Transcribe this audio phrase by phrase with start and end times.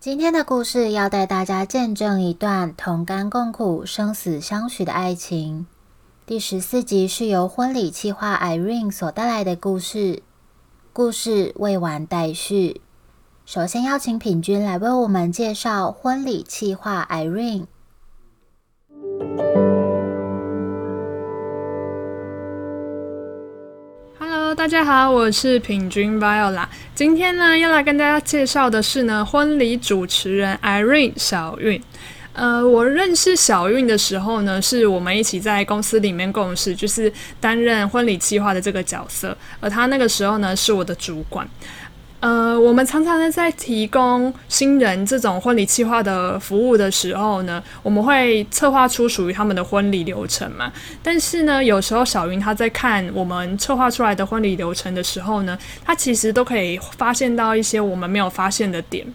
[0.00, 5.66] 今天的故事要带大家见证一段同甘共苦、生死相许的爱情。
[6.24, 10.22] 第十四集是由婚礼企划 Irene 所带来的故事，
[10.92, 12.80] 故事未完待续。
[13.44, 17.66] 首先邀请品君来为我们介绍婚礼企划 Irene。
[24.58, 26.66] 大家好，我是品君 Viola。
[26.92, 31.80] 今天呢，要来跟大家介绍的是呢，婚礼主持人 Irene 小韵。
[32.32, 39.38] 呃，我认识小韵的时候呢，是我们一起在公司里面共事，就是担任婚礼计划的这个角色。
[39.60, 41.48] 而她那个时候呢，是我的主管。
[42.20, 50.72] 呃，我们常常呢在提供新人这种婚礼计划的服务的时候呢，我们会策划出属于他们的婚礼流程嘛。
[51.00, 59.06] 但是呢，有时候小云她在看我们策划出来的婚礼流程的时候呢，她其实都可以发现到一些我们没有发现的点。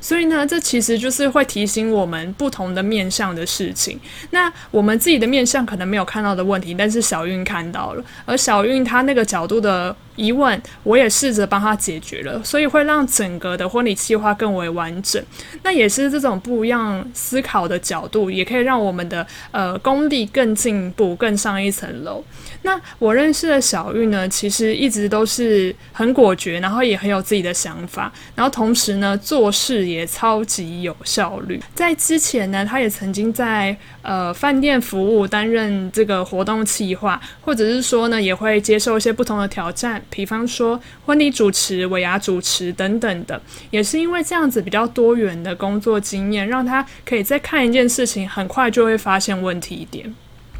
[0.00, 4.00] 所以呢，这其实就是会提醒我们不同的面向的事情。
[4.30, 9.94] 那我们自己的面向可能没有看到的问题，但是小韵看到了，而小韵她那个角度的。
[10.16, 15.22] 疑问，我也试着帮他解决了，所以会让整个的婚礼计划更为完整。
[15.62, 22.24] 那也是这种不一样思考的角度，也可以让我们的呃功力更进步，更上一层楼。
[22.62, 31.62] 那我认识的小玉呢，其实一直都是很果决，然后也很有自己的想法，然后同时呢做事也超级有效率。
[31.74, 40.02] 在之前呢，他也曾经在呃饭店服务，担任这个活动企划，或者是说呢，也会接受一些不同的挑战。
[40.10, 43.40] 比方说婚礼主持、尾牙主持等等的，
[43.70, 50.14] 也是因为这样子比较多元的工作经验，让他可以在看一件事情，很快就会发现问题点。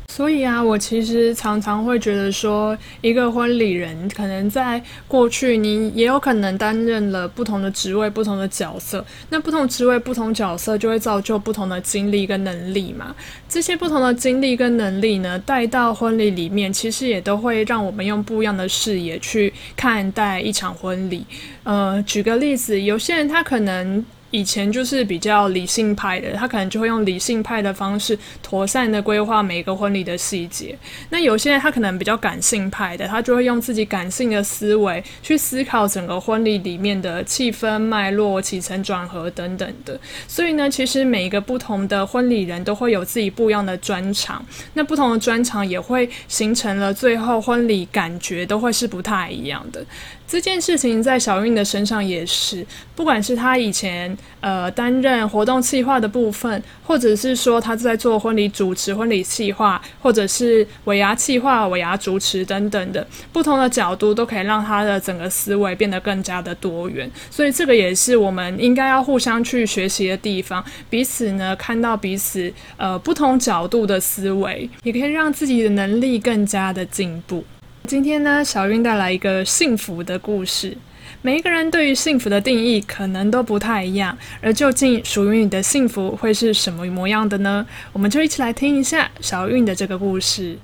[0.09, 9.05] 所以啊，我其实常常会觉得说，一个婚礼人可能在过去，你也有可能担任了不同的职位、不同的角色。
[9.29, 13.15] 那不同职位、不同角色，就会造就不同的经历跟能力嘛。
[13.47, 21.27] 这些不同的经历跟能力呢，带到婚礼里面，其实也都会让我们用不一样的视野去看待一场婚礼。
[21.65, 24.05] 呃，举个例子，有些人他可能。
[24.31, 30.77] 以前就是比较理性派的，他可能就会用理性派的方式妥善的规划每一个婚礼的细节。
[31.11, 39.99] 那有些人他可能比较感性派的，他就会用自己感性的思维去思考整个婚礼里面的气氛脉络、起承转合等等的。
[40.27, 44.45] 所以呢，其实每一个不同的婚礼人都会有自己不一样的专长。
[44.75, 49.85] 那不同的专长也会形成了最后婚礼感觉都会是不太一样的。
[50.29, 52.67] 这件事情在小韵的身上也是，
[52.97, 67.11] 不管是他以前呃担任活动企划的部分，或者是说他在做婚礼主持、婚礼企划，或者是尾牙企划、尾牙主持等等的不同的角度，都可以让他的整个思维变得更加的多元。
[67.31, 77.45] 所以这个也是我们应该要互相去学习的地方，彼此呢看到彼此呃不同角度的思维，也可以让自己的能力更加的进步。
[77.85, 80.77] 今天呢，小韵带来一个幸福的故事。
[81.23, 87.67] 每一个人对于幸福的定义可能都不太一样，而究竟属于你的幸福会是什么模样的呢？
[87.93, 90.59] 我们就一起来听一下小韵的这个故事。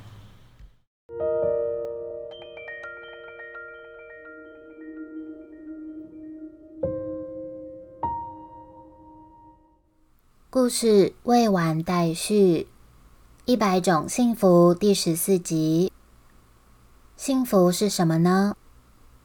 [10.49, 12.35] 故事未完待续，
[13.47, 15.91] 《一百种幸福》第十四集。
[17.17, 18.55] 幸福是什么呢？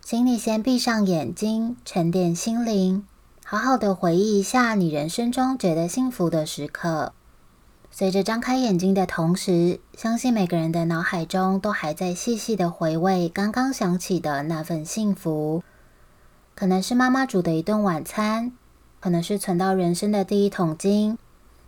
[0.09, 3.05] 请你先闭上眼睛，沉淀心灵，
[3.43, 7.11] 好好的回忆一下你人生中觉得幸福的时刻。
[7.91, 15.61] 随着张开眼睛的同时，相信每个人的脑海中都还在细细的回味刚刚想起的那份幸福。
[16.55, 18.53] 可能是妈妈煮的一顿晚餐，
[19.01, 21.17] 可能是存到人生的第一桶金，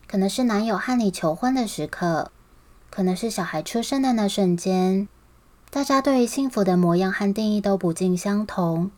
[0.07, 2.31] 可能是男友和你求婚的时刻，
[2.89, 5.09] 可能是小孩出生的那瞬间。
[5.71, 8.89] 大家对于幸福的模样和定义都不尽相同，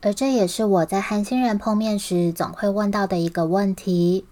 [0.00, 4.24] 而这也是我在和新人碰面时总会问到的一个问题。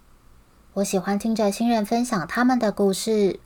[0.73, 3.41] 我喜欢听着新人分享他们的故事，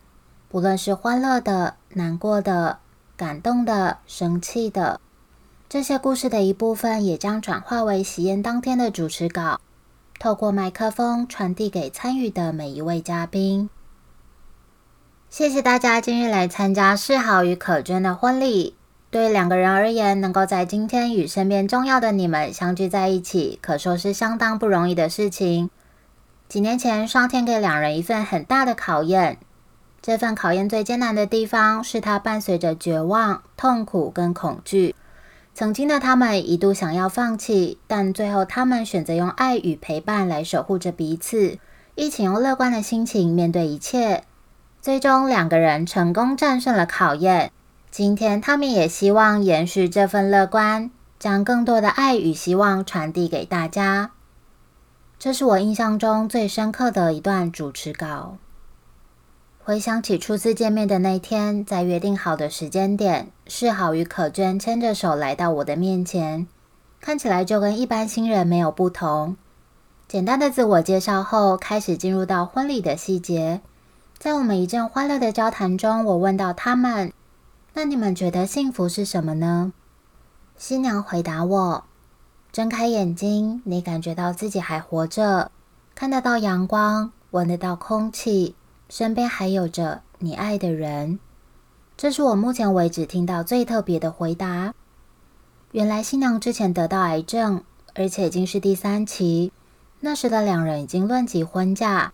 [0.48, 2.78] 不论是欢乐的、难过的、
[3.16, 5.00] 感动的、生气的，
[5.68, 9.60] 这些故事的一部分也将转化为喜宴当天的主持稿，
[10.20, 13.68] 透过麦克风传递给参与的每一位嘉宾。
[15.30, 18.74] 谢谢大家今日来参加世豪与可娟的婚礼。
[19.12, 25.70] 对两个人而言，能够在今天与身边重要的你们相聚在一起，可说是相当不容易的事情。
[26.48, 29.38] 几年前，上天给两人一份很大的考验。
[30.02, 34.96] 这份考验最艰难的地方，是它伴随着绝望、痛苦跟恐惧。
[35.54, 41.58] 曾经的他们一度想要放弃，但最后他们选择用爱与陪伴来守护着彼此，
[41.94, 44.24] 一起用乐观的心情面对一切。
[44.82, 47.52] 最终，两个人成功战胜了考验。
[47.90, 54.12] 今天，他们也希望延续这份乐观，将更多的爱与希望传递给大家。
[55.18, 58.38] 这是我印象中最深刻的一段主持稿。
[59.62, 66.46] 回想起初次见面的那天，在约定好的时间点，世豪与可娟牵着手来到我的面前，
[67.02, 69.36] 看起来就跟一般新人没有不同。
[70.08, 73.60] 简单的自我介绍后，开始进入到婚礼的细节。
[74.20, 77.10] 在我们一阵欢乐的交谈中，我问到他们。
[77.72, 79.72] 那你们觉得幸福是什么呢？
[80.58, 81.84] 新娘回答我
[82.52, 85.50] ：“睁开眼睛，你感觉到自己还活着，
[85.94, 88.54] 看得到阳光，闻得到空气，
[88.90, 91.18] 身边还有着你爱的人。”
[91.96, 94.74] 这是我目前为止听到最特别的回答。
[95.72, 97.64] 原来新娘之前得到癌症，
[97.94, 99.50] 而且已经是第三期。
[100.00, 102.12] 那时的两人已经论及婚嫁。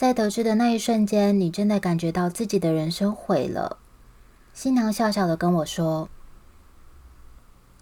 [0.00, 3.76] 在得知的那一瞬间，你真的感觉到自己的人生毁了。
[4.54, 6.08] 新娘笑笑的跟我说：“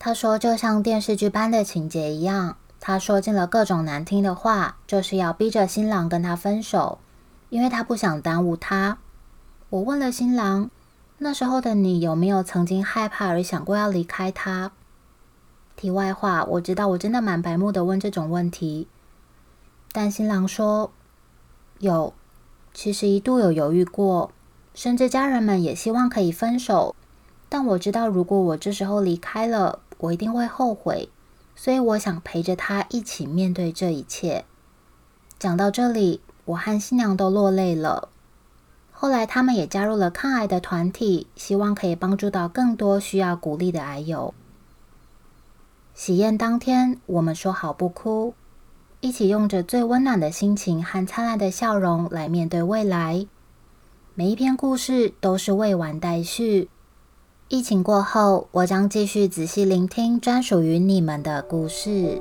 [0.01, 6.99] 她说，就像电视剧般的情节一样，她说尽了各种难听的话，就是要逼着新郎跟她分手，
[7.51, 8.99] 因为她不想耽误他。”
[9.71, 10.73] 我问了新郎
[11.19, 14.73] ：“那时候的你有没有曾经害怕而想过要离开他？”
[15.77, 18.89] 题外话，我知道我真的蛮白目的问这种问题，
[19.93, 20.91] 但新郎说
[21.79, 22.13] ：“有，
[22.73, 24.31] 其实一度有犹豫过。”
[24.75, 26.95] 甚至家人们也希望可以分手，
[27.49, 31.09] 但我知道，如果我这时候离开了，我一定会后悔。
[31.57, 34.45] 所以我想陪着他一起面对这一切。
[35.37, 38.09] 讲到这里，我和新娘都落泪了。
[38.93, 44.33] 后来他们也加入了抗癌的团体，希望可以帮助到更多需要鼓励的癌友。
[45.93, 48.35] 喜宴当天，我们说好不哭，
[49.01, 53.27] 一起用着最温暖的心情和灿烂的笑容来面对未来。
[54.15, 56.69] 每一篇故事都是未完待续。
[57.47, 62.21] 疫情过后，我将继续仔细聆听专属于你们的故事。